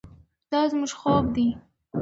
دا 0.51 0.61
زموږ 0.71 0.91
خوب 0.99 1.25
دی. 1.35 1.47